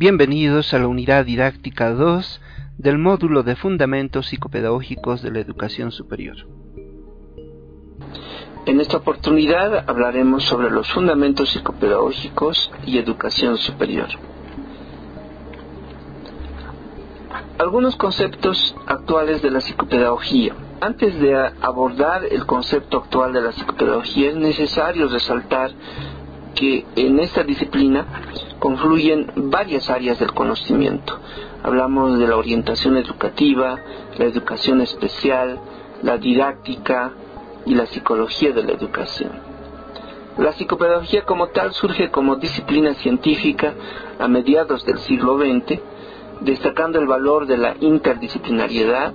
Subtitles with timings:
[0.00, 2.40] Bienvenidos a la unidad didáctica 2
[2.76, 6.36] del módulo de Fundamentos Psicopedagógicos de la Educación Superior.
[8.66, 14.06] En esta oportunidad hablaremos sobre los fundamentos psicopedagógicos y educación superior.
[17.58, 20.54] Algunos conceptos actuales de la psicopedagogía.
[20.80, 25.72] Antes de abordar el concepto actual de la psicopedagogía es necesario resaltar
[26.54, 28.06] que en esta disciplina
[28.58, 31.18] confluyen varias áreas del conocimiento.
[31.62, 33.78] Hablamos de la orientación educativa,
[34.16, 35.60] la educación especial,
[36.02, 37.12] la didáctica
[37.66, 39.30] y la psicología de la educación.
[40.38, 43.74] La psicopedagogía como tal surge como disciplina científica
[44.20, 45.80] a mediados del siglo XX,
[46.40, 49.12] destacando el valor de la interdisciplinariedad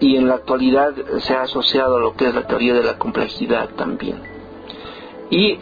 [0.00, 2.98] y en la actualidad se ha asociado a lo que es la teoría de la
[2.98, 4.20] complejidad también.
[5.30, 5.58] Y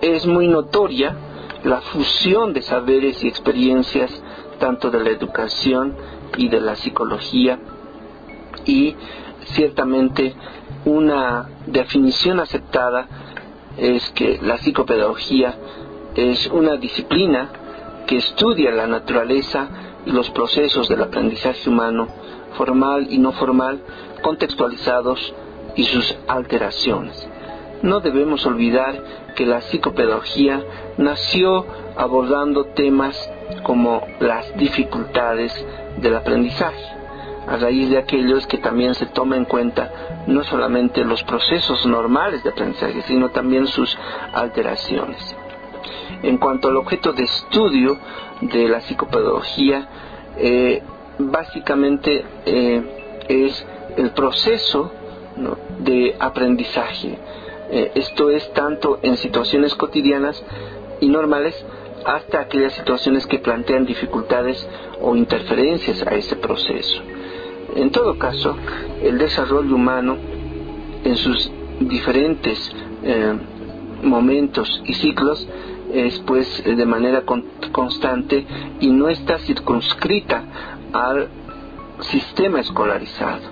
[0.00, 1.16] es muy notoria
[1.64, 4.10] la fusión de saberes y experiencias
[4.58, 5.94] tanto de la educación
[6.36, 7.58] y de la psicología
[8.64, 8.94] y
[9.54, 10.34] ciertamente
[10.84, 13.06] una definición aceptada
[13.76, 15.54] es que la psicopedagogía
[16.14, 17.50] es una disciplina
[18.06, 19.68] que estudia la naturaleza
[20.06, 22.08] y los procesos del aprendizaje humano,
[22.56, 23.80] formal y no formal,
[24.22, 25.34] contextualizados
[25.76, 27.29] y sus alteraciones.
[27.82, 29.02] No debemos olvidar
[29.34, 30.62] que la psicopedagogía
[30.98, 31.64] nació
[31.96, 33.16] abordando temas
[33.62, 35.52] como las dificultades
[35.98, 36.84] del aprendizaje,
[37.46, 39.90] a raíz de aquellos que también se toma en cuenta
[40.26, 43.96] no solamente los procesos normales de aprendizaje, sino también sus
[44.34, 45.36] alteraciones.
[46.22, 47.98] En cuanto al objeto de estudio
[48.42, 49.88] de la psicopedagogía,
[50.36, 50.82] eh,
[51.18, 53.66] básicamente eh, es
[53.96, 54.92] el proceso
[55.78, 57.18] de aprendizaje,
[57.70, 60.42] eh, esto es tanto en situaciones cotidianas
[61.00, 61.54] y normales
[62.04, 64.66] hasta aquellas situaciones que plantean dificultades
[65.00, 67.02] o interferencias a ese proceso.
[67.76, 68.56] En todo caso,
[69.02, 70.16] el desarrollo humano
[71.04, 72.72] en sus diferentes
[73.04, 73.34] eh,
[74.02, 75.46] momentos y ciclos
[75.92, 77.24] es pues de manera
[77.72, 78.46] constante
[78.80, 80.44] y no está circunscrita
[80.92, 81.28] al
[82.00, 83.42] sistema escolarizado.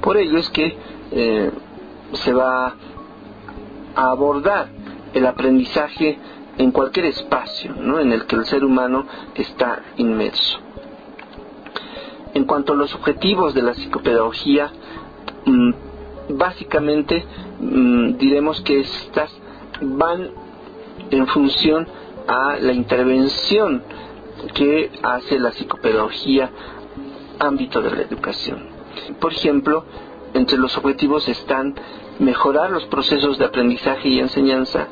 [0.00, 0.76] Por ello es que
[1.10, 1.50] eh,
[2.12, 2.74] se va
[3.98, 4.68] a abordar
[5.12, 6.18] el aprendizaje
[6.56, 9.04] en cualquier espacio en el que el ser humano
[9.34, 10.60] está inmerso.
[12.32, 14.70] En cuanto a los objetivos de la psicopedagogía,
[15.44, 15.70] mm,
[16.30, 17.24] básicamente
[17.60, 19.32] mm, diremos que estas
[19.80, 20.30] van
[21.10, 21.88] en función
[22.28, 23.82] a la intervención
[24.54, 26.50] que hace la psicopedagogía
[27.40, 28.60] ámbito de la educación.
[29.18, 29.84] Por ejemplo,
[30.34, 31.74] entre los objetivos están
[32.18, 34.86] mejorar los procesos de aprendizaje y enseñanza,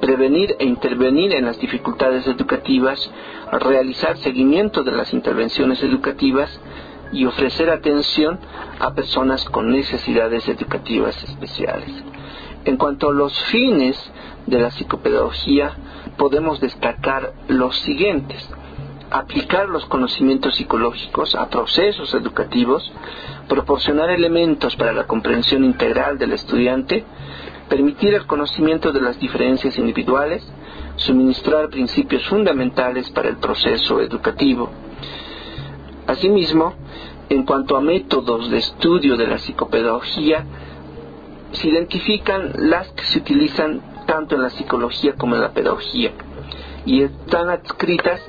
[0.00, 3.10] prevenir e intervenir en las dificultades educativas,
[3.52, 6.60] realizar seguimiento de las intervenciones educativas
[7.12, 8.38] y ofrecer atención
[8.78, 11.90] a personas con necesidades educativas especiales.
[12.64, 13.96] En cuanto a los fines
[14.46, 15.72] de la psicopedagogía,
[16.16, 18.48] podemos destacar los siguientes.
[19.10, 22.92] Aplicar los conocimientos psicológicos a procesos educativos,
[23.48, 27.04] proporcionar elementos para la comprensión integral del estudiante,
[27.68, 30.46] permitir el conocimiento de las diferencias individuales,
[30.96, 34.70] suministrar principios fundamentales para el proceso educativo.
[36.06, 36.74] Asimismo,
[37.30, 40.44] en cuanto a métodos de estudio de la psicopedagogía,
[41.52, 46.12] se identifican las que se utilizan tanto en la psicología como en la pedagogía
[46.84, 48.20] y están adscritas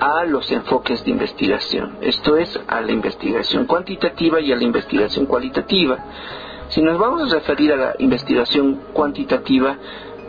[0.00, 5.26] a los enfoques de investigación, esto es, a la investigación cuantitativa y a la investigación
[5.26, 5.98] cualitativa.
[6.70, 9.76] Si nos vamos a referir a la investigación cuantitativa,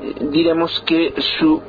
[0.03, 1.61] eh, diremos que su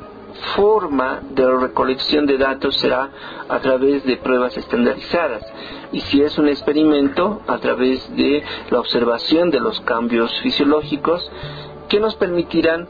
[0.55, 3.09] forma de recolección de datos será
[3.47, 5.43] a través de pruebas estandarizadas
[5.91, 11.31] y si es un experimento a través de la observación de los cambios fisiológicos
[11.87, 12.89] que nos permitirán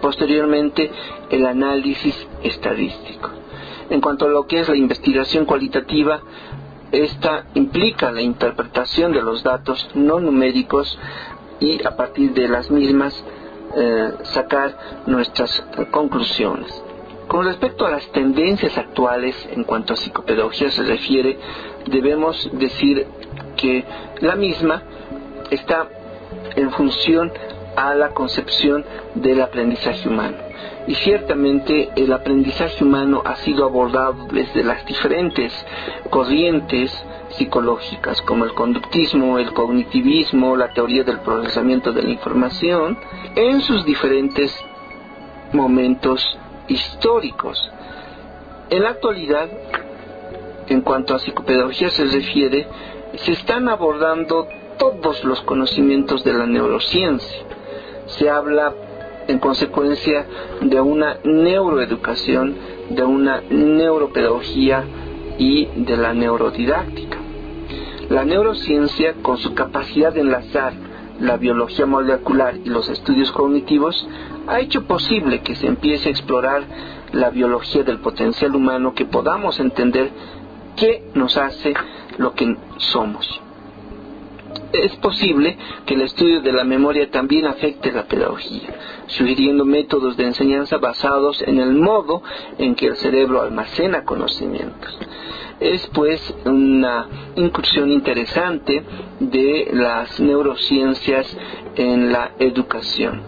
[0.00, 0.90] posteriormente
[1.30, 3.41] el análisis estadístico.
[3.90, 6.20] En cuanto a lo que es la investigación cualitativa,
[6.92, 10.98] esta implica la interpretación de los datos no numéricos
[11.58, 13.24] y a partir de las mismas
[13.74, 14.76] eh, sacar
[15.06, 16.82] nuestras conclusiones.
[17.28, 21.38] Con respecto a las tendencias actuales en cuanto a psicopedagogía se refiere,
[21.86, 23.06] debemos decir
[23.56, 23.84] que
[24.20, 24.82] la misma
[25.50, 25.88] está
[26.56, 27.32] en función
[27.76, 28.84] a la concepción
[29.14, 30.36] del aprendizaje humano.
[30.86, 35.52] Y ciertamente el aprendizaje humano ha sido abordado desde las diferentes
[36.10, 36.92] corrientes
[37.30, 42.98] psicológicas como el conductismo, el cognitivismo, la teoría del procesamiento de la información,
[43.36, 44.54] en sus diferentes
[45.52, 46.38] momentos
[46.68, 47.70] históricos.
[48.70, 49.48] En la actualidad,
[50.68, 52.66] en cuanto a psicopedagogía se refiere,
[53.16, 54.48] se están abordando
[54.78, 57.42] todos los conocimientos de la neurociencia.
[58.18, 58.74] Se habla
[59.28, 60.26] en consecuencia
[60.60, 62.56] de una neuroeducación,
[62.90, 64.84] de una neuropedagogía
[65.38, 67.18] y de la neurodidáctica.
[68.08, 70.74] La neurociencia, con su capacidad de enlazar
[71.20, 74.06] la biología molecular y los estudios cognitivos,
[74.46, 76.64] ha hecho posible que se empiece a explorar
[77.12, 80.10] la biología del potencial humano, que podamos entender
[80.76, 81.74] qué nos hace
[82.18, 83.40] lo que somos.
[84.72, 88.70] Es posible que el estudio de la memoria también afecte la pedagogía,
[89.06, 92.22] sugiriendo métodos de enseñanza basados en el modo
[92.58, 94.98] en que el cerebro almacena conocimientos.
[95.60, 98.82] Es pues una incursión interesante
[99.20, 101.36] de las neurociencias
[101.76, 103.22] en la educación.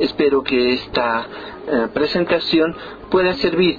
[0.00, 1.26] Espero que esta
[1.66, 2.74] eh, presentación
[3.10, 3.78] pueda servir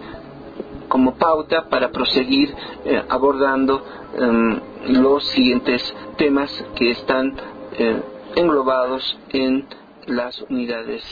[0.88, 2.56] como pauta para proseguir
[2.86, 3.84] eh, abordando
[4.18, 7.36] em, los siguientes temas que están
[7.78, 8.02] eh,
[8.36, 9.66] englobados en
[10.08, 11.04] las unidades.